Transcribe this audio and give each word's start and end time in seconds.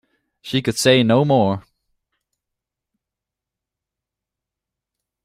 She 0.41 0.63
could 0.63 0.79
say 0.79 1.03
no 1.03 1.23
more. 1.23 1.63